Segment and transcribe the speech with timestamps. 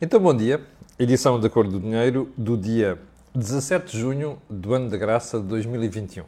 [0.00, 0.60] Então, bom dia.
[0.96, 3.00] Edição da Cor do Dinheiro do dia
[3.34, 6.22] 17 de junho do ano da graça de 2021.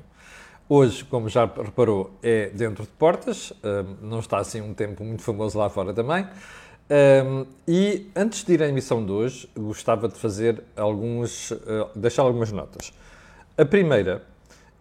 [0.68, 3.52] Hoje, como já reparou, é dentro de portas,
[4.02, 6.26] não está assim um tempo muito famoso lá fora também.
[7.68, 12.50] e antes de ir à emissão de hoje, gostava de fazer alguns, ah, deixar algumas
[12.50, 12.92] notas.
[13.56, 14.24] A primeira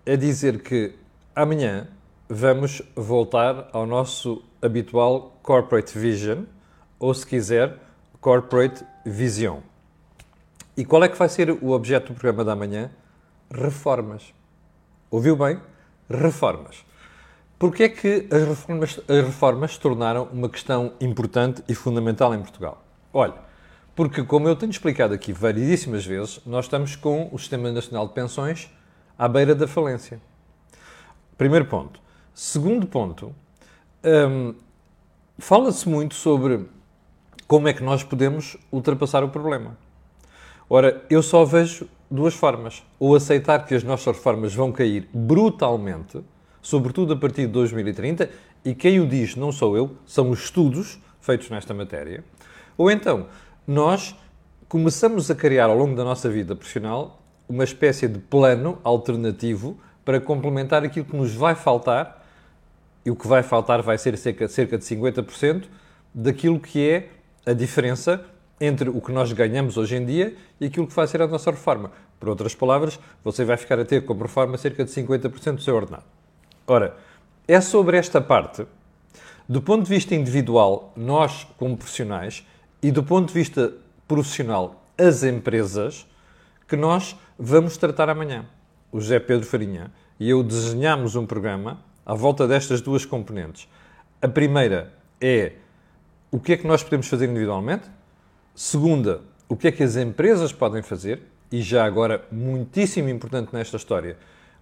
[0.03, 0.95] é dizer que
[1.35, 1.87] amanhã
[2.27, 6.45] vamos voltar ao nosso habitual Corporate Vision,
[6.97, 7.77] ou se quiser,
[8.21, 9.59] Corporate Vision.
[10.75, 12.91] E qual é que vai ser o objeto do programa da manhã?
[13.49, 14.33] Reformas.
[15.09, 15.59] Ouviu bem?
[16.09, 16.83] Reformas.
[17.57, 22.41] Porquê é que as reformas, as reformas se tornaram uma questão importante e fundamental em
[22.41, 22.83] Portugal?
[23.13, 23.35] Olha,
[23.95, 28.13] porque como eu tenho explicado aqui variedíssimas vezes, nós estamos com o Sistema Nacional de
[28.13, 28.69] Pensões
[29.17, 30.21] à beira da falência.
[31.37, 32.01] Primeiro ponto.
[32.33, 33.33] Segundo ponto,
[34.03, 34.55] hum,
[35.37, 36.65] fala-se muito sobre
[37.49, 39.75] como é que nós podemos ultrapassar o problema?
[40.69, 42.83] Ora, eu só vejo duas formas.
[42.99, 46.21] Ou aceitar que as nossas reformas vão cair brutalmente,
[46.61, 48.29] sobretudo a partir de 2030,
[48.63, 52.23] e quem o diz não sou eu, são os estudos feitos nesta matéria.
[52.77, 53.25] Ou então,
[53.65, 54.15] nós
[54.67, 60.21] começamos a criar ao longo da nossa vida profissional uma espécie de plano alternativo para
[60.21, 62.23] complementar aquilo que nos vai faltar,
[63.03, 65.63] e o que vai faltar vai ser cerca, de 50%
[66.13, 67.09] daquilo que é
[67.49, 68.23] a diferença
[68.61, 71.49] entre o que nós ganhamos hoje em dia e aquilo que vai ser a nossa
[71.49, 71.91] reforma.
[72.19, 75.75] Por outras palavras, você vai ficar a ter como reforma cerca de 50% do seu
[75.75, 76.03] ordenado.
[76.67, 76.95] Ora,
[77.47, 78.67] é sobre esta parte,
[79.47, 82.45] do ponto de vista individual, nós como profissionais,
[82.83, 83.73] e do ponto de vista
[84.07, 86.05] profissional, as empresas,
[86.67, 88.45] que nós vamos tratar amanhã.
[88.91, 93.67] O José Pedro Farinha e eu desenhamos um programa à volta destas duas componentes.
[94.21, 95.53] A primeira é
[96.31, 97.89] o que é que nós podemos fazer individualmente.
[98.53, 101.21] Segunda, o que é que as empresas podem fazer.
[101.51, 104.17] E já agora, muitíssimo importante nesta história,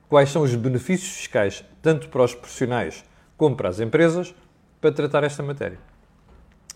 [0.08, 3.04] quais são os benefícios fiscais, tanto para os profissionais
[3.36, 4.34] como para as empresas,
[4.80, 5.78] para tratar esta matéria.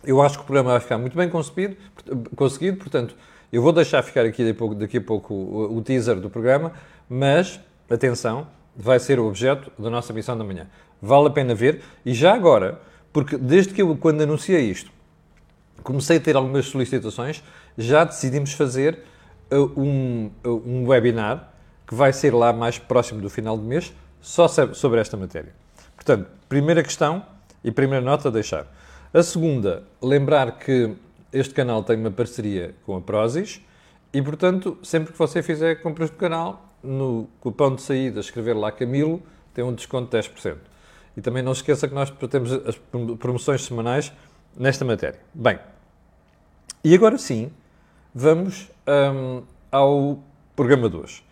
[0.03, 1.77] Eu acho que o programa vai ficar muito bem concebido,
[2.35, 3.15] conseguido, portanto,
[3.53, 6.29] eu vou deixar ficar aqui daqui a pouco, daqui a pouco o, o teaser do
[6.29, 6.73] programa,
[7.09, 10.67] mas, atenção, vai ser o objeto da nossa missão da manhã.
[11.01, 14.91] Vale a pena ver, e já agora, porque desde que eu, quando anunciei isto,
[15.83, 17.43] comecei a ter algumas solicitações,
[17.77, 19.03] já decidimos fazer
[19.51, 21.51] uh, um, uh, um webinar
[21.87, 25.53] que vai ser lá mais próximo do final do mês, só sobre esta matéria.
[25.95, 27.25] Portanto, primeira questão
[27.63, 28.65] e primeira nota a deixar.
[29.13, 30.95] A segunda, lembrar que
[31.33, 33.61] este canal tem uma parceria com a Prozis
[34.13, 38.71] e, portanto, sempre que você fizer compras do canal, no cupom de saída, escrever lá
[38.71, 39.21] Camilo,
[39.53, 40.57] tem um desconto de 10%.
[41.15, 42.75] E também não esqueça que nós temos as
[43.19, 44.11] promoções semanais
[44.55, 45.19] nesta matéria.
[45.33, 45.59] Bem,
[46.83, 47.51] e agora sim,
[48.13, 50.19] vamos um, ao
[50.55, 51.23] programa de hoje.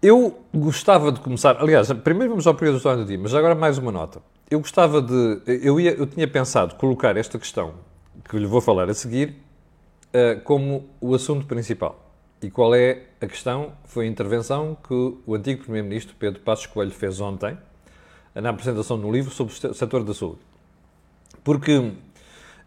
[0.00, 3.90] Eu gostava de começar, aliás, primeiro vamos ao período do dia, mas agora mais uma
[3.90, 4.22] nota.
[4.48, 7.74] Eu gostava de, eu, ia, eu tinha pensado colocar esta questão
[8.28, 9.34] que lhe vou falar a seguir
[10.14, 12.08] uh, como o assunto principal.
[12.40, 13.72] E qual é a questão?
[13.84, 14.94] Foi a intervenção que
[15.26, 17.58] o antigo Primeiro-Ministro Pedro Passos Coelho fez ontem
[18.34, 20.40] na apresentação do livro sobre o setor da saúde.
[21.42, 21.92] Porque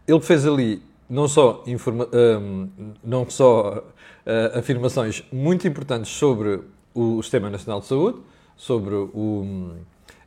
[0.06, 2.68] ele fez ali não só, informa, um,
[3.04, 6.60] não só uh, afirmações muito importantes sobre
[6.94, 8.18] o Sistema Nacional de Saúde,
[8.56, 9.72] sobre o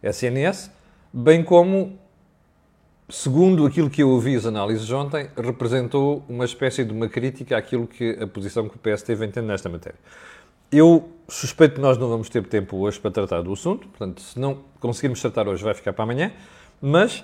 [0.04, 0.70] SNS,
[1.12, 1.98] bem como,
[3.10, 7.88] segundo aquilo que eu ouvi as análises ontem, representou uma espécie de uma crítica àquilo
[7.88, 9.98] que a posição que o PS teve entende nesta matéria.
[10.78, 14.38] Eu suspeito que nós não vamos ter tempo hoje para tratar do assunto, portanto, se
[14.38, 16.34] não conseguirmos tratar hoje, vai ficar para amanhã,
[16.82, 17.24] mas,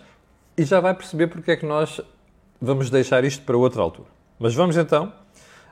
[0.58, 2.00] e já vai perceber porque é que nós
[2.62, 4.08] vamos deixar isto para outra altura.
[4.40, 5.12] Mas vamos então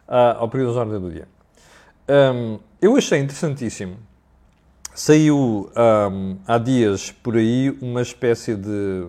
[0.06, 1.26] ao período de ordem do dia.
[2.36, 3.98] Um, eu achei interessantíssimo.
[4.94, 5.72] Saiu
[6.12, 9.08] um, há dias por aí uma espécie de,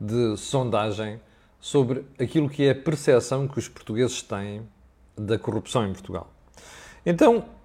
[0.00, 1.20] de sondagem
[1.58, 4.62] sobre aquilo que é a percepção que os portugueses têm
[5.16, 6.30] da corrupção em Portugal.
[7.04, 7.55] Então,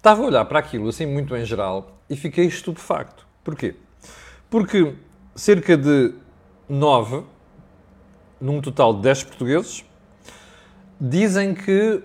[0.00, 3.26] Estava a olhar para aquilo assim muito em geral e fiquei estupefacto.
[3.44, 3.76] Porquê?
[4.48, 4.96] Porque
[5.34, 6.14] cerca de
[6.66, 7.22] 9,
[8.40, 9.84] num total de 10 portugueses,
[10.98, 12.02] dizem que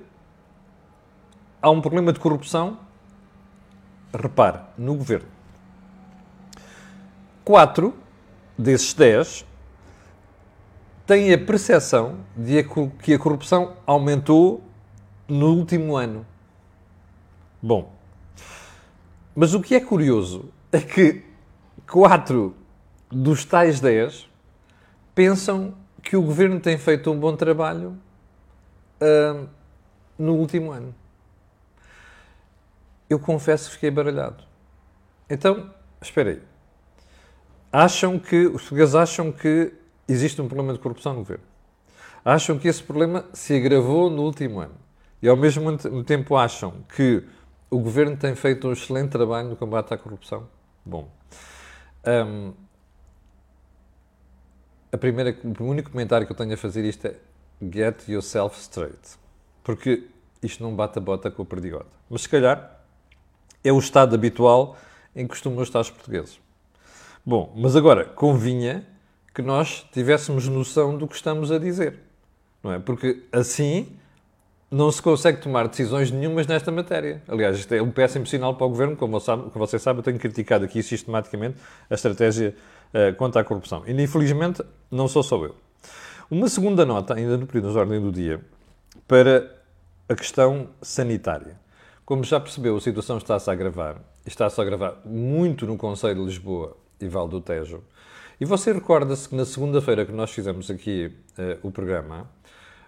[1.62, 2.78] há um problema de corrupção,
[4.14, 5.30] repare, no governo.
[7.46, 7.94] 4
[8.58, 9.46] desses 10
[11.08, 12.62] têm a percepção de
[13.02, 14.62] que a corrupção aumentou
[15.30, 16.26] no último ano.
[17.68, 17.92] Bom,
[19.36, 21.24] mas o que é curioso é que
[21.90, 22.56] quatro
[23.10, 24.30] dos tais dez
[25.16, 25.74] pensam
[26.04, 27.98] que o governo tem feito um bom trabalho
[29.02, 29.50] uh,
[30.16, 30.94] no último ano.
[33.10, 34.44] Eu confesso que fiquei baralhado.
[35.28, 36.44] Então, espera aí.
[37.74, 39.74] Acham que, os portugueses acham que
[40.08, 41.46] existe um problema de corrupção no governo.
[42.24, 44.76] Acham que esse problema se agravou no último ano.
[45.20, 47.24] E ao mesmo tempo acham que
[47.70, 50.48] o governo tem feito um excelente trabalho no combate à corrupção.
[50.86, 51.10] Bom,
[52.06, 52.54] um,
[54.92, 57.16] a primeira, o único comentário que eu tenho a fazer isto é
[57.62, 59.18] get yourself straight.
[59.64, 60.08] Porque
[60.42, 61.90] isto não bate a bota com a perdigota.
[62.10, 62.80] Mas se calhar
[63.64, 64.78] é o estado habitual
[65.16, 66.40] em que costumam estar os portugueses.
[67.26, 68.86] Bom, mas agora convinha
[69.34, 72.00] que nós tivéssemos noção do que estamos a dizer.
[72.64, 72.80] Não é?
[72.80, 73.98] Porque assim
[74.70, 77.22] não se consegue tomar decisões nenhumas nesta matéria.
[77.28, 78.96] Aliás, isto é um péssimo sinal para o Governo.
[78.96, 81.58] Como, sabe, como você sabe, eu tenho criticado aqui sistematicamente
[81.90, 82.56] a estratégia
[82.94, 83.84] uh, contra a corrupção.
[83.86, 85.56] E, infelizmente, não sou só eu.
[86.30, 88.42] Uma segunda nota, ainda no período de ordem do dia,
[89.08, 89.56] para
[90.10, 91.60] a questão sanitária.
[92.04, 93.98] Como já percebeu, a situação está-se a agravar.
[94.26, 97.84] Está-se a agravar muito no Conselho de Lisboa e Val do Tejo.
[98.40, 102.28] E você recorda-se que na segunda-feira que nós fizemos aqui uh, o programa,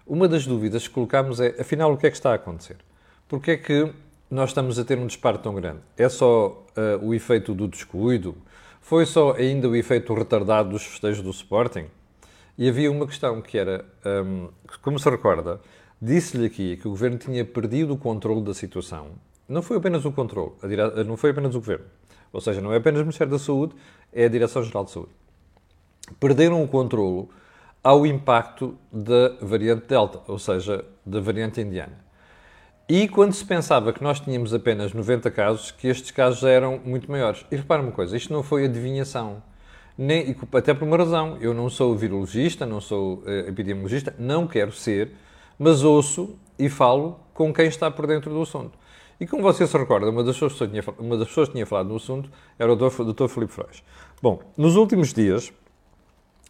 [0.08, 2.76] uma das dúvidas que colocámos é, afinal, o que é que está a acontecer?
[3.28, 3.92] Porque é que
[4.30, 5.80] nós estamos a ter um disparo tão grande?
[5.96, 8.34] É só uh, o efeito do descuido?
[8.80, 11.86] Foi só ainda o efeito retardado dos festejos do Sporting?
[12.56, 13.84] E havia uma questão que era,
[14.24, 14.48] um,
[14.82, 15.60] como se recorda,
[16.00, 19.10] disse-lhe aqui que o Governo tinha perdido o controle da situação.
[19.48, 20.52] Não foi apenas o controle,
[21.06, 21.84] não foi apenas o Governo.
[22.32, 23.74] Ou seja, não é apenas o Ministério da Saúde,
[24.12, 25.10] é a Direção-Geral de Saúde
[26.18, 27.28] perderam o controlo
[27.82, 32.08] ao impacto da variante Delta, ou seja, da variante indiana.
[32.88, 37.10] E quando se pensava que nós tínhamos apenas 90 casos, que estes casos eram muito
[37.10, 37.44] maiores.
[37.50, 39.42] E repara uma coisa, isto não foi adivinhação.
[39.96, 41.36] Nem, até por uma razão.
[41.38, 45.12] Eu não sou virologista, não sou uh, epidemiologista, não quero ser,
[45.58, 48.78] mas ouço e falo com quem está por dentro do assunto.
[49.20, 51.88] E como você se recorda, uma das pessoas que tinha, uma das pessoas tinha falado
[51.88, 53.28] no assunto era o Dr.
[53.28, 53.82] Filipe Freires.
[54.22, 55.52] Bom, nos últimos dias,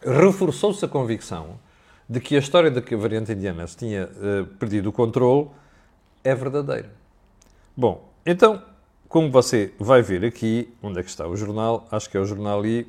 [0.05, 1.59] reforçou-se a convicção
[2.09, 5.49] de que a história de que a variante indiana se tinha uh, perdido o controle
[6.25, 6.91] é verdadeira.
[7.77, 8.63] Bom, então,
[9.09, 11.87] como você vai ver aqui, onde é que está o jornal?
[11.91, 12.87] Acho que é o jornal I,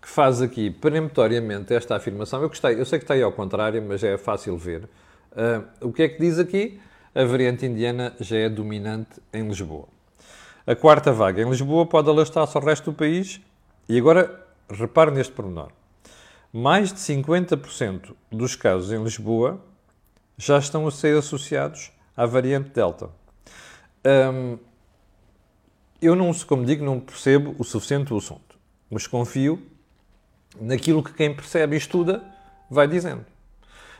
[0.00, 2.40] que faz aqui peremptoriamente esta afirmação.
[2.40, 4.84] Eu gostei, eu sei que está aí ao contrário, mas é fácil ver.
[5.32, 6.80] Uh, o que é que diz aqui?
[7.14, 9.86] A variante indiana já é dominante em Lisboa.
[10.66, 13.40] A quarta vaga em Lisboa pode alastar-se ao resto do país.
[13.88, 15.70] E agora, repare neste pormenor
[16.52, 19.60] mais de 50% dos casos em Lisboa
[20.36, 23.08] já estão a ser associados à variante Delta.
[24.04, 24.58] Hum,
[26.00, 28.58] eu não, como digo, não percebo o suficiente o assunto,
[28.90, 29.62] mas confio
[30.60, 32.22] naquilo que quem percebe e estuda
[32.68, 33.24] vai dizendo.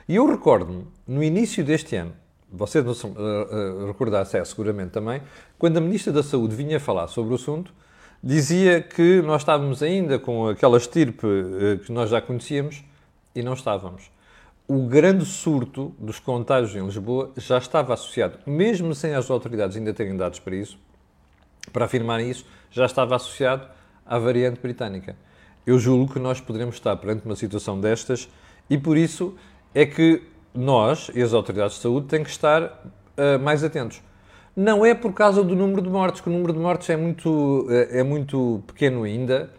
[0.09, 2.13] E eu recordo-me, no início deste ano,
[2.51, 5.23] vocês não uh, uh, recordassem é, seguramente também,
[5.59, 7.73] quando a Ministra da Saúde vinha falar sobre o assunto,
[8.23, 12.85] dizia que nós estávamos ainda com aquela estirpe eh, que nós já conhecíamos
[13.35, 14.11] e não estávamos.
[14.69, 19.93] O grande surto dos contágios em Lisboa já estava associado, mesmo sem as autoridades ainda
[19.93, 20.79] terem dados para isso,
[21.73, 23.67] para afirmarem isso, já estava associado
[24.07, 25.17] à variante britânica.
[25.67, 28.29] Eu julgo que nós poderemos estar perante uma situação destas
[28.71, 29.35] e por isso
[29.75, 30.23] é que
[30.55, 34.01] nós e as autoridades de saúde têm que estar uh, mais atentos
[34.55, 37.67] não é por causa do número de mortes, que o número de mortes é muito,
[37.71, 39.51] é, é muito pequeno ainda,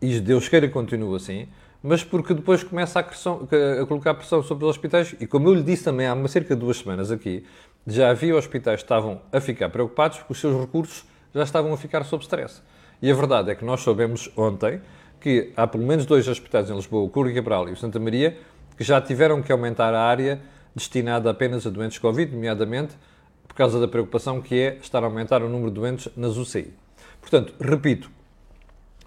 [0.00, 1.48] e Deus queira que continue assim,
[1.82, 3.48] mas porque depois começa a, pressão,
[3.80, 6.60] a, colocar pressão sobre os hospitais, e como eu lhe disse também há cerca de
[6.60, 7.44] duas semanas aqui,
[7.86, 11.04] já havia hospitais que estavam a ficar preocupados porque os seus recursos
[11.34, 12.62] já estavam a ficar sob stress.
[13.00, 14.80] E a verdade é que nós soubemos ontem
[15.18, 18.36] que há pelo menos dois hospitais em Lisboa, o Cura Cabral e o Santa Maria,
[18.76, 20.40] que já tiveram que aumentar a área
[20.74, 22.94] destinada apenas a doentes Covid, nomeadamente
[23.46, 26.72] por causa da preocupação que é estar a aumentar o número de doentes nas UCI.
[27.20, 28.10] Portanto, repito,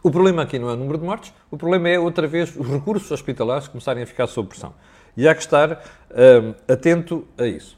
[0.04, 2.68] o problema aqui não é o número de mortes, o problema é, outra vez, os
[2.68, 4.74] recursos hospitalares começarem a ficar sob pressão.
[5.18, 7.78] E há que estar hum, atento a isso.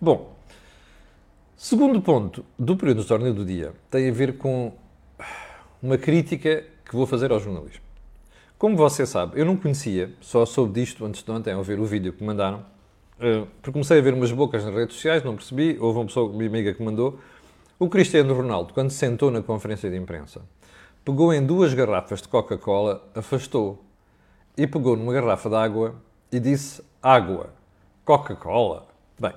[0.00, 0.36] Bom,
[1.56, 4.72] segundo ponto do período de ordem do dia tem a ver com
[5.82, 7.82] uma crítica que vou fazer ao jornalismo.
[8.56, 11.84] Como você sabe, eu não conhecia, só soube disto antes de ontem ao ver o
[11.84, 12.64] vídeo que me mandaram,
[13.18, 16.48] porque comecei a ver umas bocas nas redes sociais, não percebi, houve uma pessoa, minha
[16.48, 17.18] amiga que mandou.
[17.78, 20.42] O Cristiano Ronaldo, quando se sentou na conferência de imprensa,
[21.04, 23.84] pegou em duas garrafas de Coca-Cola, afastou
[24.56, 25.94] e pegou numa garrafa de água
[26.30, 27.50] e disse água,
[28.04, 28.86] Coca-Cola.
[29.18, 29.32] Bem,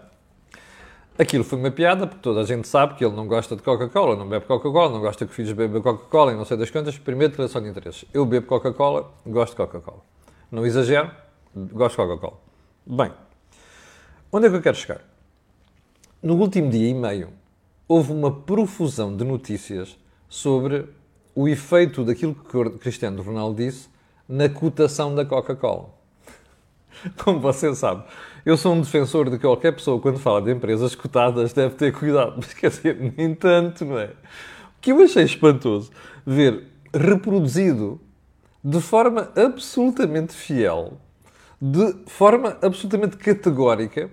[1.18, 4.16] aquilo foi uma piada, porque toda a gente sabe que ele não gosta de Coca-Cola,
[4.16, 6.98] não bebe Coca-Cola, não gosta que os filhos bebam Coca-Cola e não sei das quantas.
[6.98, 8.06] Primeiro, declaração de interesses.
[8.14, 10.02] Eu bebo Coca-Cola, gosto de Coca-Cola.
[10.52, 11.12] Não exagero,
[11.56, 12.40] gosto de Coca-Cola.
[12.86, 13.12] Bem,
[14.30, 15.02] Onde é que eu quero chegar?
[16.22, 17.30] No último dia e meio,
[17.88, 20.86] houve uma profusão de notícias sobre
[21.34, 23.88] o efeito daquilo que o Cristiano Ronaldo disse
[24.28, 25.90] na cotação da Coca-Cola.
[27.24, 28.04] Como você sabe,
[28.46, 31.94] eu sou um defensor de que qualquer pessoa, quando fala de empresas cotadas, deve ter
[31.94, 32.34] cuidado.
[32.36, 34.08] Mas quer dizer, nem tanto, não é?
[34.08, 35.90] O que eu achei espantoso
[36.26, 38.02] ver reproduzido
[38.62, 41.00] de forma absolutamente fiel,
[41.62, 44.10] de forma absolutamente categórica,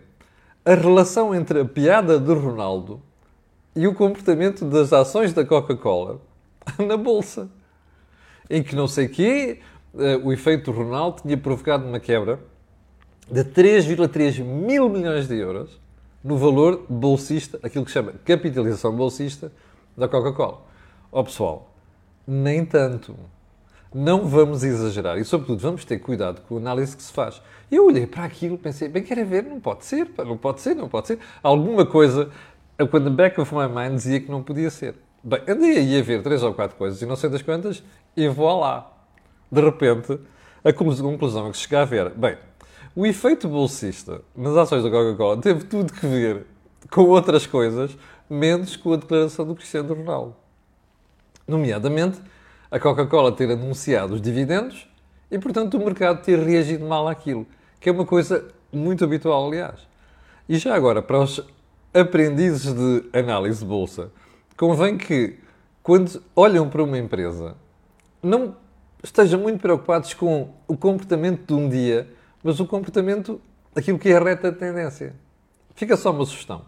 [0.65, 3.03] a relação entre a piada de Ronaldo
[3.77, 6.21] e o comportamento das ações da Coca-Cola
[6.79, 7.51] na Bolsa.
[8.49, 9.61] Em que não sei quê,
[9.99, 12.41] eh, o efeito do Ronaldo tinha provocado uma quebra
[13.31, 15.81] de 3,3 mil milhões de euros
[16.23, 19.53] no valor bolsista, aquilo que chama capitalização bolsista
[19.97, 20.63] da Coca-Cola.
[21.13, 21.75] Ó oh, pessoal,
[22.27, 23.15] nem tanto.
[23.95, 27.41] Não vamos exagerar e, sobretudo, vamos ter cuidado com a análise que se faz.
[27.71, 29.45] Eu olhei para aquilo pensei, bem, querem ver?
[29.45, 31.21] Não pode ser, não pode ser, não pode ser.
[31.41, 32.29] Alguma coisa,
[32.91, 34.97] quando the back of my mind dizia que não podia ser.
[35.23, 37.85] Bem, andei aí a ver três ou quatro coisas e não sei das quantas
[38.17, 38.91] e vou lá.
[39.51, 40.19] De repente,
[40.65, 42.37] a conclusão que se chega a ver, bem,
[42.97, 46.47] o efeito bolsista nas ações da Coca-Cola teve tudo que ver
[46.91, 47.97] com outras coisas,
[48.29, 50.35] menos com a declaração do Cristiano Ronaldo.
[51.47, 52.21] Nomeadamente,
[52.75, 54.89] a Coca-Cola ter anunciado os dividendos
[55.31, 57.47] e, portanto, o mercado ter reagido mal àquilo,
[57.79, 59.87] que é uma coisa muito habitual, aliás.
[60.49, 61.41] E já agora, para os
[61.95, 64.11] aprendizes de análise de bolsa,
[64.57, 65.39] convém que,
[65.85, 67.55] quando olham para uma empresa,
[68.21, 68.57] não
[69.05, 72.09] estejam muito preocupados com o comportamento de um dia,
[72.43, 73.41] mas o comportamento,
[73.73, 75.15] aquilo que é a reta tendência.
[75.77, 76.63] Fica só uma sugestão.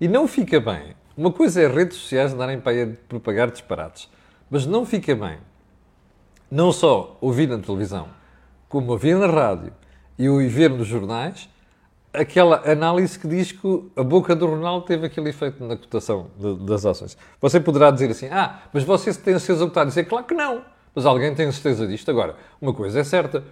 [0.00, 0.96] E não fica bem.
[1.16, 4.10] Uma coisa é redes sociais andarem para propagar disparates.
[4.50, 5.38] Mas não fica bem
[6.50, 8.08] não só ouvir na televisão,
[8.68, 9.72] como ouvir na rádio
[10.18, 11.48] e ouvir nos jornais,
[12.12, 16.56] aquela análise que diz que a boca do Ronaldo teve aquele efeito na cotação de,
[16.64, 17.16] das ações.
[17.40, 20.04] Você poderá dizer assim, ah, mas você tem certeza do que está a dizer?
[20.04, 20.62] Claro que não.
[20.94, 22.10] Mas alguém tem certeza disto.
[22.10, 23.44] Agora, uma coisa é certa,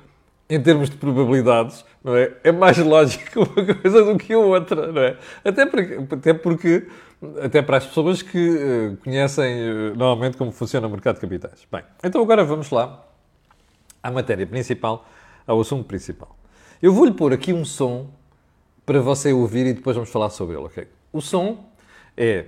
[0.49, 2.33] em termos de probabilidades, não é?
[2.45, 5.17] É mais lógico uma coisa do que a outra, não é?
[5.45, 6.87] Até porque, até porque
[7.43, 11.67] até para as pessoas que uh, conhecem uh, normalmente como funciona o mercado de capitais.
[11.71, 13.05] Bem, então agora vamos lá
[14.03, 15.07] à matéria principal,
[15.47, 16.37] ao assunto principal.
[16.83, 18.11] Eu vou-lhe pôr aqui um som
[18.85, 20.87] para você ouvir e depois vamos falar sobre ele, ok?
[21.13, 21.71] O som
[22.17, 22.47] é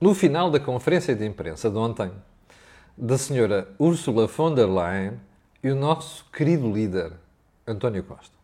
[0.00, 2.10] no final da conferência de imprensa de ontem
[2.96, 5.20] da senhora Ursula von der Leyen
[5.62, 7.12] e o nosso querido líder
[7.66, 8.36] António Costa.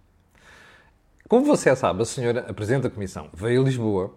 [1.28, 4.12] Como você sabe, a senhora, a Presidente da Comissão, veio a Lisboa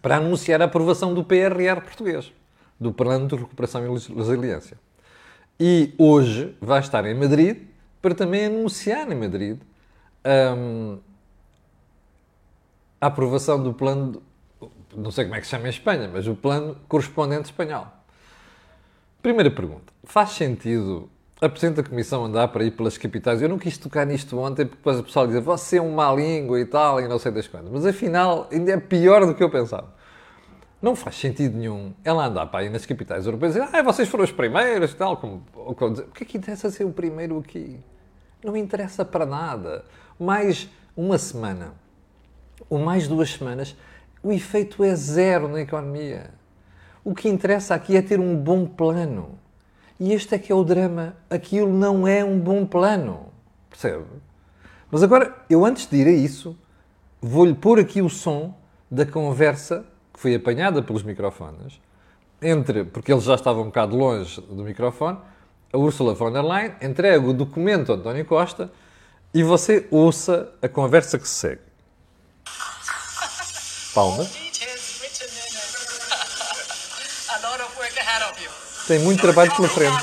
[0.00, 2.32] para anunciar a aprovação do PRR português,
[2.78, 4.78] do Plano de Recuperação e Resiliência.
[5.58, 7.62] E hoje vai estar em Madrid
[8.00, 9.58] para também anunciar em Madrid
[10.56, 10.98] um,
[13.00, 14.22] a aprovação do plano,
[14.94, 17.88] não sei como é que se chama em Espanha, mas o plano correspondente espanhol.
[19.22, 23.42] Primeira pergunta: faz sentido a Presidente da Comissão andar para ir pelas capitais.
[23.42, 26.14] Eu não quis tocar nisto ontem porque depois o pessoal dizer você é uma má
[26.14, 27.70] língua e tal, e não sei das quantas.
[27.70, 29.94] Mas afinal, ainda é pior do que eu pensava.
[30.80, 34.08] Não faz sentido nenhum ela andar para ir nas capitais europeias e dizer ah, vocês
[34.08, 35.18] foram os primeiros e tal.
[35.18, 37.78] Como, como dizer, o que é que interessa ser o primeiro aqui?
[38.42, 39.84] Não interessa para nada.
[40.18, 41.74] Mais uma semana,
[42.70, 43.76] ou mais duas semanas,
[44.22, 46.30] o efeito é zero na economia.
[47.04, 49.38] O que interessa aqui é ter um bom plano
[49.98, 51.16] e este é que é o drama.
[51.30, 53.26] Aquilo não é um bom plano.
[53.70, 54.04] Percebe?
[54.90, 56.56] Mas agora, eu antes de ir a isso,
[57.20, 58.54] vou-lhe pôr aqui o som
[58.90, 61.80] da conversa que foi apanhada pelos microfones
[62.40, 65.18] entre, porque eles já estavam um bocado longe do microfone,
[65.72, 68.70] a Ursula von der Leyen entrega o documento a António Costa
[69.32, 71.62] e você ouça a conversa que se segue.
[73.94, 74.46] Palmas.
[78.86, 79.96] Tem muito trabalho pela frente.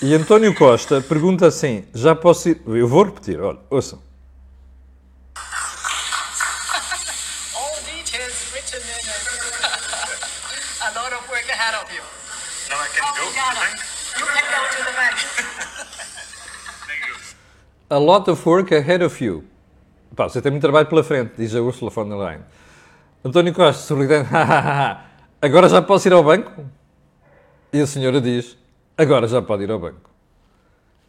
[0.00, 2.62] E António Costa pergunta assim: já posso ir.
[2.66, 4.02] Eu vou repetir, olha, ouçam.
[17.92, 19.44] A lot of work ahead of you.
[20.16, 22.40] Pá, você tem muito trabalho pela frente, diz a Ursula von der Leyen.
[23.22, 24.30] António Costa, sorridente,
[25.42, 26.64] agora já posso ir ao banco?
[27.72, 28.56] E a senhora diz,
[28.96, 30.08] agora já pode ir ao banco.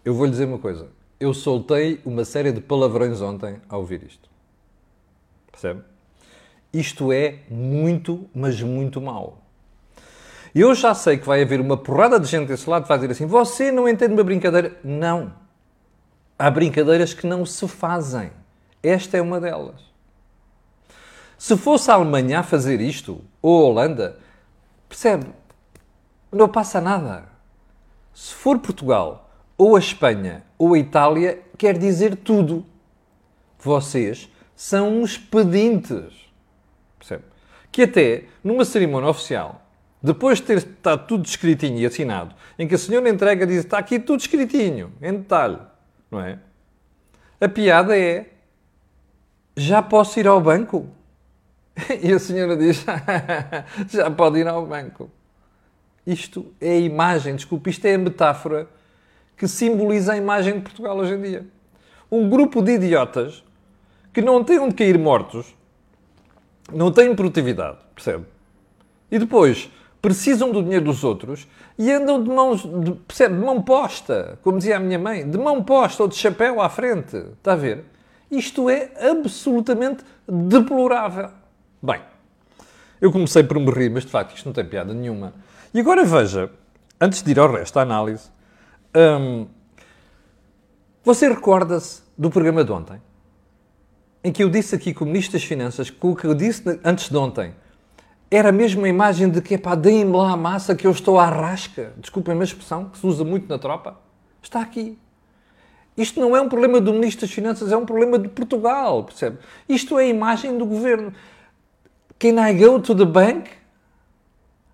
[0.04, 0.88] Eu vou-lhe dizer uma coisa.
[1.20, 4.30] Eu soltei uma série de palavrões ontem ao ouvir isto.
[5.52, 5.82] Percebe?
[6.74, 9.38] Isto é muito, mas muito mau.
[10.56, 13.12] Eu já sei que vai haver uma porrada de gente desse lado que vai dizer
[13.12, 14.78] assim: você não entende uma brincadeira.
[14.84, 15.34] Não.
[16.38, 18.32] Há brincadeiras que não se fazem.
[18.82, 19.82] Esta é uma delas.
[21.38, 24.18] Se fosse a Alemanha a fazer isto, ou a Holanda,
[24.94, 25.26] percebe?
[26.32, 27.26] Não passa nada.
[28.14, 32.64] Se for Portugal, ou a Espanha, ou a Itália, quer dizer tudo.
[33.58, 36.14] Vocês são uns pedintes.
[37.00, 37.24] Percebe?
[37.72, 39.66] Que até numa cerimónia oficial,
[40.02, 43.80] depois de ter estado tudo escritinho e assinado, em que a senhora entrega diz está
[43.80, 45.58] aqui tudo escritinho, em detalhe,
[46.12, 46.38] não é?
[47.42, 48.30] A piada é
[49.56, 50.88] já posso ir ao banco?
[52.02, 52.86] E a senhora diz
[53.90, 55.10] já pode ir ao banco.
[56.06, 58.68] Isto é a imagem, desculpe, isto é a metáfora
[59.38, 61.48] que simboliza a imagem de Portugal hoje em dia.
[62.12, 63.44] Um grupo de idiotas
[64.12, 65.56] que não têm onde cair mortos,
[66.72, 68.26] não têm produtividade, percebe?
[69.10, 71.48] E depois precisam do dinheiro dos outros
[71.80, 75.38] e andam de mãos, de, percebe, de mão posta, como dizia a minha mãe, de
[75.38, 77.16] mão posta ou de chapéu à frente.
[77.16, 77.86] Está a ver?
[78.30, 81.30] Isto é absolutamente deplorável.
[81.86, 82.00] Bem,
[83.02, 85.34] eu comecei por me rir, mas de facto isto não tem piada nenhuma.
[85.74, 86.50] E agora veja,
[87.00, 88.30] antes de ir ao resto da análise,
[88.96, 89.46] hum,
[91.04, 93.02] você recorda-se do programa de ontem?
[94.24, 96.80] Em que eu disse aqui que o Ministro das Finanças, com o que eu disse
[96.86, 97.54] antes de ontem,
[98.32, 101.28] era mesmo a imagem de que, pá, deem-me lá a massa que eu estou à
[101.28, 101.92] rasca.
[101.98, 104.00] Desculpem a expressão, que se usa muito na tropa.
[104.42, 104.98] Está aqui.
[105.98, 109.40] Isto não é um problema do Ministro das Finanças, é um problema de Portugal, percebe?
[109.68, 111.14] Isto é a imagem do governo.
[112.24, 113.50] Can I go to the bank?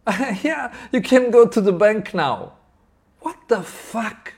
[0.43, 2.53] yeah, you can go to the bank now.
[3.21, 4.35] What the fuck?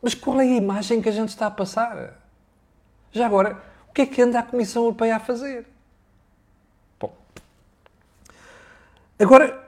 [0.00, 2.20] Mas qual é a imagem que a gente está a passar?
[3.10, 5.66] Já agora, o que é que anda a Comissão Europeia a fazer?
[7.00, 7.12] Bom.
[9.18, 9.60] Agora,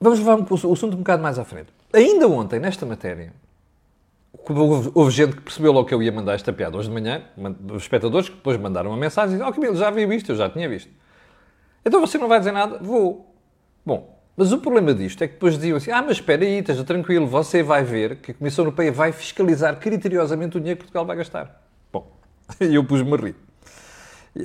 [0.00, 1.70] vamos levar o assunto um bocado mais à frente.
[1.92, 3.34] Ainda ontem, nesta matéria,
[4.48, 7.22] houve, houve gente que percebeu logo que eu ia mandar esta piada hoje de manhã,
[7.72, 10.36] os espectadores que depois mandaram uma mensagem e disseram, oh Camilo, já vi isto, eu
[10.36, 10.90] já tinha visto.
[11.84, 12.78] Então você não vai dizer nada?
[12.78, 13.34] Vou.
[13.84, 16.84] Bom, mas o problema disto é que depois diziam assim: ah, mas espera aí, esteja
[16.84, 21.06] tranquilo, você vai ver que a Comissão Europeia vai fiscalizar criteriosamente o dinheiro que Portugal
[21.06, 21.62] vai gastar.
[21.92, 22.10] Bom,
[22.60, 23.34] e eu pus-me a rir.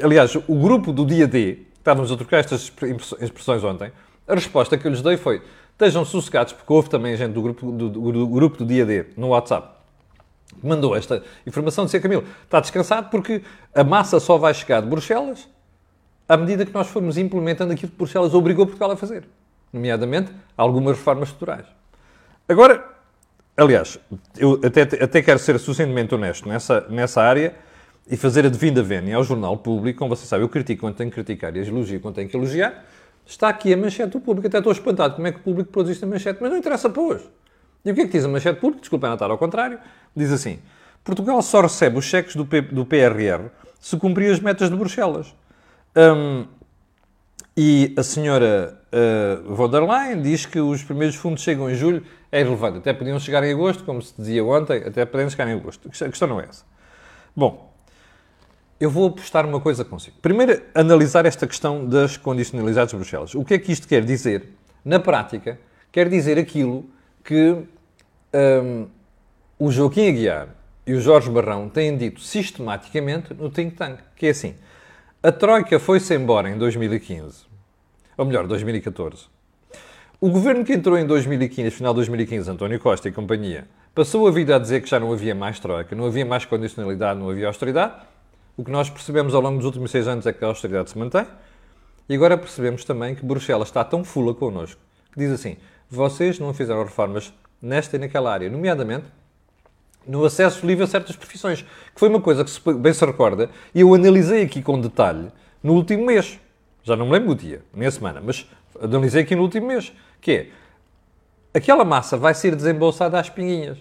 [0.01, 2.71] Aliás, o grupo do dia D, estávamos a trocar estas
[3.19, 3.91] expressões ontem,
[4.27, 7.71] a resposta que eu lhes dei foi: estejam sossegados, porque houve também gente do grupo
[7.71, 9.74] do, do, do grupo do dia D no WhatsApp
[10.63, 13.41] mandou esta informação, dizia Camilo, está descansado porque
[13.73, 15.47] a massa só vai chegar de Bruxelas
[16.27, 19.25] à medida que nós formos implementando aquilo que Bruxelas obrigou Portugal a fazer,
[19.71, 21.65] nomeadamente algumas reformas estruturais.
[22.47, 22.83] Agora,
[23.55, 23.99] aliás,
[24.37, 27.55] eu até, até quero ser suficientemente honesto nessa, nessa área
[28.07, 31.09] e fazer a devida vénia ao jornal público, como você sabe, eu critico quando tenho
[31.09, 32.85] que criticar e elogio quando tenho que elogiar.
[33.25, 35.95] Está aqui a manchete do público, até estou espantado como é que o público produz
[35.95, 37.27] esta manchete, mas não interessa para hoje.
[37.85, 38.81] E o que é que diz a manchete pública?
[38.81, 39.79] Desculpem não estar ao contrário.
[40.15, 40.59] Diz assim,
[41.03, 45.35] Portugal só recebe os cheques do, P, do PRR se cumprir as metas de Bruxelas.
[45.95, 46.47] Um,
[47.55, 52.03] e a senhora uh, von der Leyen diz que os primeiros fundos chegam em julho,
[52.31, 52.79] é irrelevante.
[52.79, 55.87] Até podiam chegar em agosto, como se dizia ontem, até podem chegar em agosto.
[55.87, 56.65] A questão não é essa.
[57.35, 57.71] Bom,
[58.79, 60.17] eu vou apostar uma coisa consigo.
[60.21, 63.35] Primeiro, analisar esta questão das condicionalidades de Bruxelas.
[63.35, 64.49] O que é que isto quer dizer?
[64.83, 65.59] Na prática,
[65.91, 66.89] quer dizer aquilo
[67.23, 67.63] que
[68.35, 68.87] um,
[69.57, 70.49] o Joaquim Aguiar
[70.85, 74.55] e o Jorge Barrão têm dito sistematicamente no think tank, que é assim,
[75.23, 77.45] a Troika foi-se embora em 2015,
[78.17, 79.27] ou melhor, 2014.
[80.19, 84.31] O governo que entrou em 2015, final de 2015, António Costa e companhia, passou a
[84.31, 87.47] vida a dizer que já não havia mais Troika, não havia mais condicionalidade, não havia
[87.47, 87.93] austeridade.
[88.57, 90.97] O que nós percebemos ao longo dos últimos seis anos é que a austeridade se
[90.97, 91.25] mantém.
[92.07, 94.79] E agora percebemos também que Bruxelas está tão fula connosco
[95.11, 95.57] que diz assim:
[95.89, 99.05] vocês não fizeram reformas nesta e naquela área, nomeadamente
[100.07, 103.81] no acesso livre a certas profissões, que foi uma coisa que bem se recorda, e
[103.81, 105.31] eu analisei aqui com detalhe
[105.63, 106.39] no último mês.
[106.83, 108.47] Já não me lembro do dia, nem a semana, mas
[108.79, 109.91] analisei aqui no último mês,
[110.21, 110.47] que é,
[111.57, 113.79] aquela massa vai ser desembolsada às pinguinhas.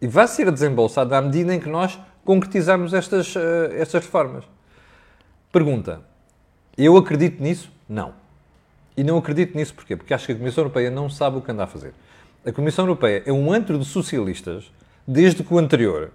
[0.00, 3.40] E vai ser desembolsada à medida em que nós concretizarmos estas, uh,
[3.76, 4.44] estas reformas.
[5.50, 6.02] Pergunta,
[6.76, 7.70] eu acredito nisso?
[7.88, 8.12] Não.
[8.96, 9.96] E não acredito nisso porquê?
[9.96, 11.94] Porque acho que a Comissão Europeia não sabe o que anda a fazer.
[12.46, 14.70] A Comissão Europeia é um antro de socialistas
[15.06, 16.12] desde que o anterior,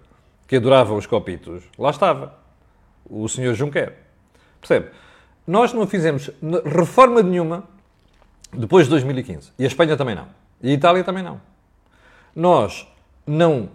[0.47, 2.33] que adorava os copitos, lá estava.
[3.09, 3.93] O senhor Juncker.
[4.61, 4.87] Percebe?
[5.45, 6.31] Nós não fizemos
[6.65, 7.65] reforma nenhuma
[8.53, 9.51] depois de 2015.
[9.59, 10.27] E a Espanha também não.
[10.61, 11.41] E a Itália também não.
[12.33, 12.87] Nós
[13.27, 13.69] não.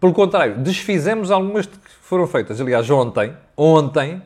[0.00, 2.60] Pelo contrário, desfizemos algumas que foram feitas.
[2.60, 4.22] Aliás, ontem, ontem,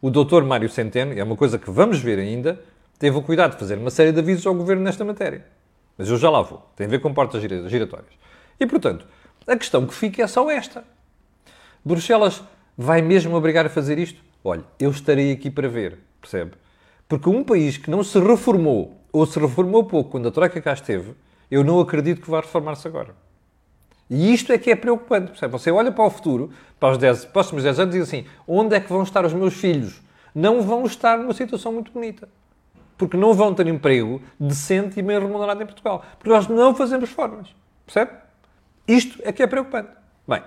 [0.00, 2.60] o doutor Mário Centeno, e é uma coisa que vamos ver ainda,
[2.98, 5.44] teve o cuidado de fazer uma série de avisos ao governo nesta matéria.
[5.96, 6.68] Mas eu já lá vou.
[6.76, 8.12] Tem a ver com portas giratórias.
[8.58, 9.06] E, portanto,
[9.46, 10.84] a questão que fica é só esta.
[11.84, 12.42] Bruxelas
[12.76, 14.22] vai mesmo obrigar a fazer isto?
[14.42, 16.52] Olha, eu estarei aqui para ver, percebe?
[17.08, 20.72] Porque um país que não se reformou, ou se reformou pouco quando a Troika cá
[20.72, 21.14] esteve,
[21.50, 23.14] eu não acredito que vá reformar-se agora.
[24.08, 25.52] E isto é que é preocupante, percebe?
[25.52, 28.74] Você olha para o futuro, para os 10, próximos 10 anos e diz assim, onde
[28.74, 30.02] é que vão estar os meus filhos?
[30.34, 32.28] Não vão estar numa situação muito bonita.
[32.96, 36.04] Porque não vão ter emprego decente e bem remunerado em Portugal.
[36.18, 37.54] Porque nós não fazemos reformas.
[37.84, 38.12] Percebe?
[38.86, 39.90] Isto é que é preocupante.
[40.26, 40.42] Bem,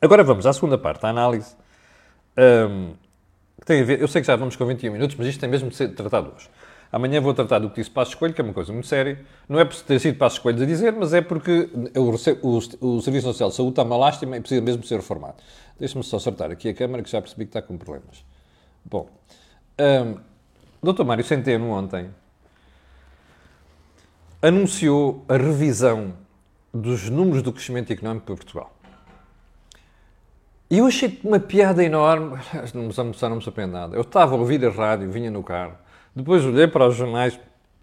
[0.00, 1.54] agora vamos à segunda parte, a análise.
[2.36, 2.94] Um,
[3.60, 5.48] que tem a ver, eu sei que já vamos com 21 minutos, mas isto tem
[5.48, 6.48] mesmo de ser tratado hoje.
[6.92, 9.24] Amanhã vou tratar do que disse Passo Escolho, que é uma coisa muito séria.
[9.48, 13.00] Não é por ter sido Passo Escolho a dizer, mas é porque o, o, o
[13.00, 15.36] Serviço Nacional de Saúde está uma lástima e precisa mesmo ser reformado.
[15.78, 18.24] Deixa-me só acertar aqui a câmara, que já percebi que está com problemas.
[18.84, 19.08] Bom,
[19.78, 20.29] um,
[20.82, 21.04] Dr.
[21.04, 22.10] Mário Centeno ontem
[24.42, 26.14] anunciou a revisão
[26.72, 28.72] dos números do crescimento económico para Portugal.
[30.70, 32.38] E eu achei uma piada enorme.
[32.72, 33.96] Não me, não me surpreende nada.
[33.96, 35.74] Eu estava a ouvir a rádio, vinha no carro.
[36.14, 37.38] Depois olhei para os jornais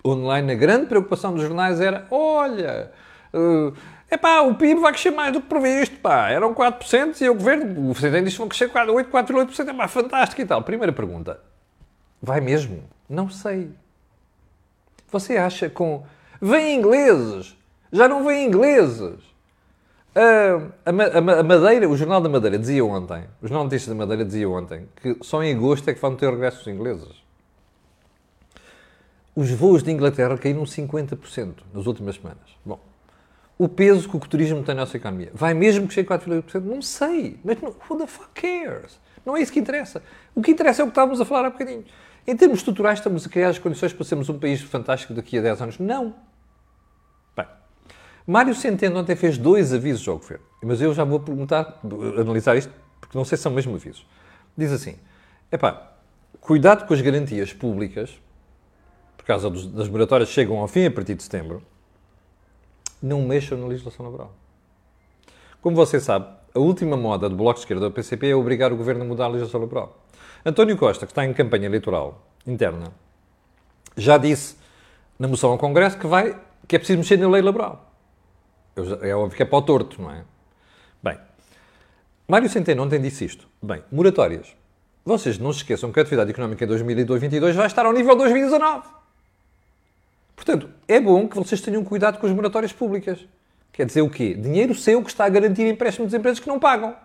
[0.05, 0.53] online.
[0.53, 2.91] A grande preocupação dos jornais era: olha,
[3.33, 3.73] uh,
[4.09, 5.97] epá, o PIB vai crescer mais do que previsto.
[5.99, 6.29] Pá.
[6.29, 9.67] Eram 4% e o governo, o presidente disse que vão crescer 8, 4,8%.
[9.67, 10.61] É pá, fantástico e tal.
[10.61, 11.41] Primeira pergunta:
[12.21, 12.83] vai mesmo?
[13.09, 13.71] Não sei.
[15.11, 16.03] Você acha com.
[16.41, 17.55] Vem ingleses!
[17.91, 19.15] Já não vem ingleses!
[20.13, 24.49] A, a, a, Madeira, o Jornal da Madeira dizia ontem, os notícias da Madeira dizia
[24.49, 27.23] ontem, que só em agosto é que vão ter regressos ingleses.
[29.35, 32.57] Os voos de Inglaterra caíram 50% nas últimas semanas.
[32.65, 32.79] Bom,
[33.59, 36.61] o peso que o turismo tem na nossa economia vai mesmo crescer 4,8%?
[36.61, 38.99] Não sei, mas não, who the fuck cares?
[39.23, 40.01] Não é isso que interessa.
[40.33, 41.85] O que interessa é o que estávamos a falar há bocadinho.
[42.27, 45.41] Em termos estruturais, estamos a criar as condições para sermos um país fantástico daqui a
[45.41, 45.79] 10 anos?
[45.79, 46.13] Não.
[48.29, 51.79] Mário Centeno ontem fez dois avisos ao governo, mas eu já vou perguntar,
[52.19, 54.05] analisar isto, porque não sei se são mesmo avisos.
[54.57, 54.97] Diz assim:
[55.49, 55.93] epá,
[56.41, 58.19] cuidado com as garantias públicas,
[59.15, 61.63] por causa dos, das moratórias chegam ao fim a partir de setembro,
[63.01, 64.33] não mexam na legislação laboral.
[65.61, 68.75] Como você sabe, a última moda do Bloco de Esquerda do PCP é obrigar o
[68.75, 70.05] governo a mudar a legislação laboral.
[70.45, 72.91] António Costa, que está em campanha eleitoral interna,
[73.95, 74.55] já disse
[75.17, 77.87] na moção ao Congresso que, vai, que é preciso mexer na lei laboral
[79.01, 80.23] é óbvio que é para o torto, não é?
[81.01, 81.17] Bem,
[82.27, 83.47] Mário Centeno ontem disse isto.
[83.61, 84.55] Bem, moratórias.
[85.05, 88.19] Vocês não se esqueçam que a atividade económica em 2022 vai estar ao nível de
[88.19, 88.87] 2019.
[90.35, 93.25] Portanto, é bom que vocês tenham cuidado com as moratórias públicas.
[93.71, 94.33] Quer dizer o quê?
[94.33, 96.95] Dinheiro seu que está a garantir empréstimos de empresas que não pagam.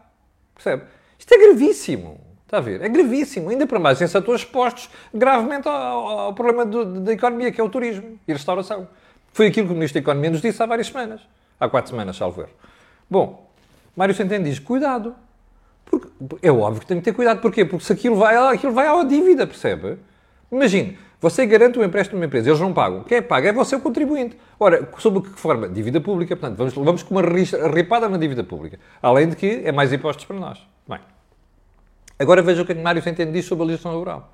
[0.54, 0.84] Percebe?
[1.18, 2.20] Isto é gravíssimo.
[2.52, 2.82] Está a ver?
[2.82, 3.48] É gravíssimo.
[3.48, 5.74] Ainda para mais em setores expostos gravemente ao,
[6.06, 8.86] ao problema do, da economia, que é o turismo e a restauração.
[9.32, 11.22] Foi aquilo que o Ministro da Economia nos disse há várias semanas.
[11.58, 12.50] Há quatro semanas, salvo erro.
[13.08, 13.50] Bom,
[13.96, 15.14] Mário Centeno diz, cuidado.
[15.86, 16.08] Porque,
[16.42, 17.40] é óbvio que tem que ter cuidado.
[17.40, 17.64] Porquê?
[17.64, 19.96] Porque se aquilo vai, aquilo vai à dívida, percebe?
[20.50, 23.02] Imagine, você garante um empréstimo de uma empresa, eles não pagam.
[23.04, 24.36] Quem é paga é você o contribuinte.
[24.60, 25.70] Ora, sob que forma?
[25.70, 28.78] Dívida pública, portanto, vamos, vamos com uma ripada na dívida pública.
[29.00, 30.71] Além de que é mais impostos para nós.
[32.22, 34.32] Agora veja o que, é que Mário Centeno diz sobre a legislação laboral.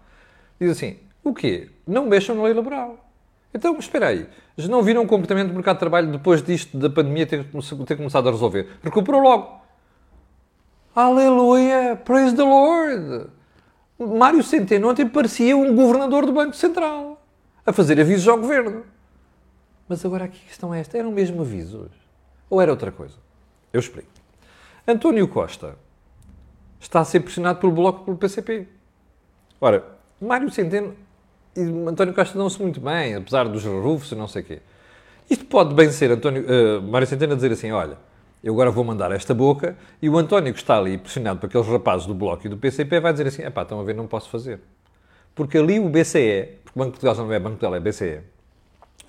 [0.60, 1.70] Diz assim, o quê?
[1.86, 2.98] Não mexam na lei laboral.
[3.52, 4.28] Então, espera aí.
[4.56, 7.46] Já não viram o comportamento do mercado de trabalho depois disto, da pandemia ter,
[7.86, 8.68] ter começado a resolver?
[8.82, 9.60] Recuperou logo.
[10.94, 11.96] Aleluia!
[12.04, 13.30] Praise the Lord!
[13.98, 17.20] Mário Centeno ontem parecia um governador do Banco Central
[17.64, 18.84] a fazer avisos ao governo.
[19.88, 21.90] Mas agora aqui a questão é esta: eram mesmo avisos?
[22.50, 23.16] Ou era outra coisa?
[23.72, 24.08] Eu explico.
[24.86, 25.76] António Costa
[26.80, 28.66] está a ser pressionado pelo Bloco pelo PCP.
[29.60, 29.84] Ora,
[30.20, 30.94] Mário Centeno
[31.56, 34.58] e António Costa não se muito bem, apesar dos rufos e não sei o quê.
[35.28, 37.98] Isto pode bem ser António, uh, Mário Centeno a dizer assim, olha,
[38.42, 41.66] eu agora vou mandar esta boca e o António que está ali pressionado por aqueles
[41.66, 44.30] rapazes do Bloco e do PCP vai dizer assim, epá, estão a ver, não posso
[44.30, 44.60] fazer.
[45.34, 47.74] Porque ali o BCE, porque o Banco de Portugal já não é Banco de Portugal,
[47.74, 48.20] é BCE,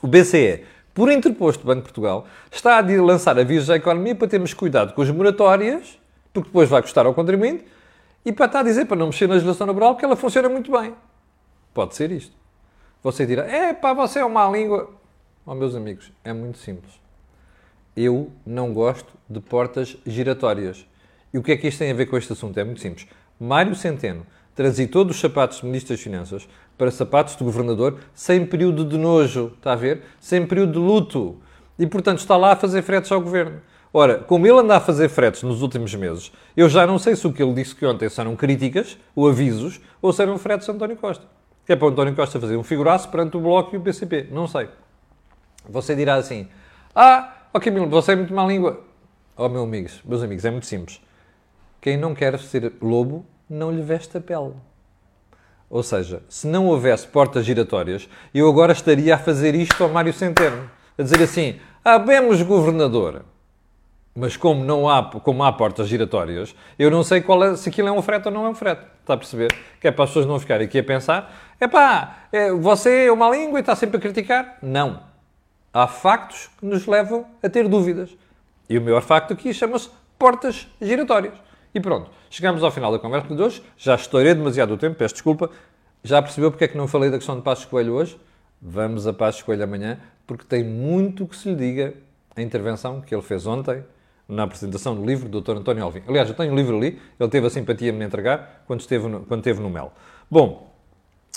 [0.01, 4.27] o BCE, por interposto do Banco de Portugal, está a lançar avisos à economia para
[4.27, 5.98] termos cuidado com as moratórias,
[6.39, 7.65] porque depois vai custar ao contribuinte,
[8.25, 10.71] e para estar a dizer para não mexer na legislação laboral, porque ela funciona muito
[10.71, 10.93] bem.
[11.73, 12.35] Pode ser isto.
[13.01, 14.91] Você dirá, é pá, você é uma língua.
[15.45, 16.99] Oh, meus amigos, é muito simples.
[17.95, 20.85] Eu não gosto de portas giratórias.
[21.33, 22.57] E o que é que isto tem a ver com este assunto?
[22.57, 23.07] É muito simples.
[23.39, 26.47] Mário Centeno transitou dos sapatos de Ministro das Finanças
[26.77, 30.01] para sapatos de Governador sem período de nojo, está a ver?
[30.19, 31.37] Sem período de luto.
[31.77, 33.61] E, portanto, está lá a fazer fretes ao Governo.
[33.91, 37.25] Ora, como ele anda a fazer fretes nos últimos meses, eu já não sei se
[37.25, 40.73] o que ele disse que ontem eram críticas ou avisos ou se eram fretes a
[40.73, 41.25] António Costa
[41.69, 44.29] que é para o António Costa fazer um figuraço perante o Bloco e o PCP.
[44.31, 44.69] Não sei.
[45.69, 46.47] Você dirá assim,
[46.95, 48.81] ah, Camilo, você é muito má língua.
[49.37, 50.99] Oh, meus amigos, meus amigos, é muito simples.
[51.79, 54.53] Quem não quer ser lobo, não lhe veste a pele.
[55.69, 60.11] Ou seja, se não houvesse portas giratórias, eu agora estaria a fazer isto ao Mário
[60.11, 60.67] Centeno.
[60.97, 63.25] A dizer assim, habemos governador.
[64.15, 67.87] Mas como não há, como há portas giratórias, eu não sei qual é, se aquilo
[67.87, 68.81] é um frete ou não é um frete.
[69.01, 69.47] Está a perceber?
[69.79, 73.29] Que é para as pessoas não ficarem aqui a pensar, epá, é, você é uma
[73.29, 74.57] língua e está sempre a criticar.
[74.61, 75.01] Não.
[75.73, 78.09] Há factos que nos levam a ter dúvidas.
[78.67, 81.35] E o maior facto aqui chama-se portas giratórias.
[81.73, 83.63] E pronto, chegamos ao final da conversa de hoje.
[83.77, 85.49] Já estourei demasiado o tempo, peço desculpa.
[86.03, 88.19] Já percebeu porque é que não falei da questão de Passos Coelho hoje?
[88.61, 91.93] Vamos a Passos Coelho amanhã, porque tem muito que se lhe diga
[92.35, 93.83] a intervenção que ele fez ontem
[94.29, 95.57] na apresentação do livro do Dr.
[95.57, 96.03] António Alvim.
[96.07, 98.81] Aliás, eu tenho o um livro ali, ele teve a simpatia de me entregar quando
[98.81, 99.91] esteve no, quando esteve no Mel.
[100.29, 100.71] Bom,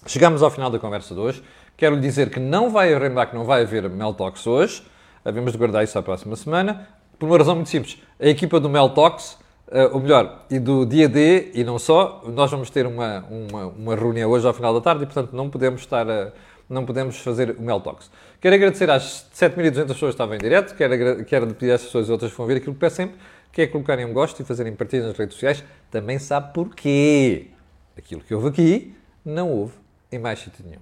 [0.07, 1.43] chegamos ao final da conversa de hoje.
[1.77, 4.83] Quero lhe dizer que não vai haver, que não vai haver Mel Talks hoje.
[5.25, 6.87] Havemos de guardar isso à próxima semana.
[7.19, 7.99] Por uma razão muito simples.
[8.21, 9.41] A equipa do Mel Talks
[9.73, 13.67] Uh, ou melhor, e do dia D, e não só, nós vamos ter uma, uma,
[13.69, 16.31] uma, reunião hoje ao final da tarde e, portanto, não podemos estar a,
[16.73, 18.11] não podemos fazer o Mel Talks.
[18.41, 22.31] Quero agradecer às 7.200 pessoas que estavam em direto, quero, quero pedir às pessoas outras
[22.31, 23.17] que vão ver aquilo que peço sempre,
[23.53, 25.63] que é colocarem um gosto e fazerem partilhas nas redes sociais.
[25.91, 27.49] Também sabe porquê.
[27.97, 29.75] Aquilo que houve aqui, não houve
[30.11, 30.81] em mais sítio nenhum.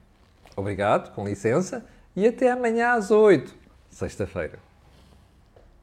[0.57, 3.53] Obrigado, com licença, e até amanhã às 8,
[3.91, 4.70] sexta-feira.